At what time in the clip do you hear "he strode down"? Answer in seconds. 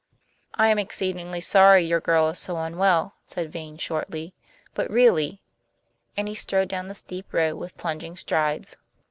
6.27-6.87